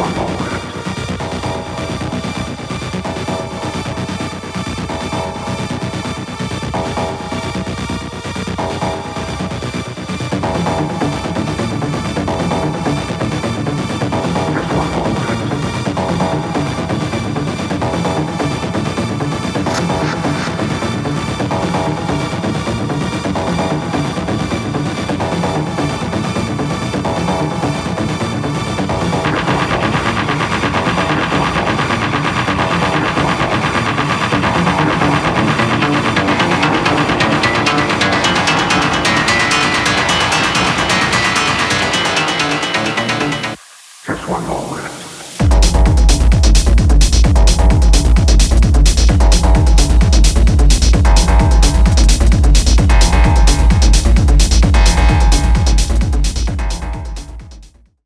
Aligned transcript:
Womble. 0.00 0.49